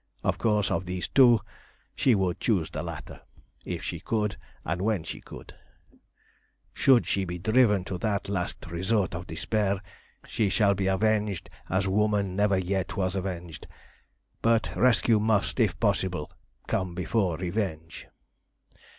[0.23, 1.41] Of course, of these two
[1.95, 3.21] she would choose the latter
[3.63, 4.35] if she could
[4.65, 5.53] and when she could.
[6.73, 9.79] Should she be driven to that last resort of despair,
[10.25, 13.67] she shall be avenged as woman never yet was avenged;
[14.41, 16.31] but rescue must, if possible,
[16.65, 18.07] come before revenge.